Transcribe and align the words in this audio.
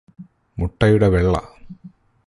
മുട്ടയുടെ 0.57 1.07
വെള്ള 1.07 1.35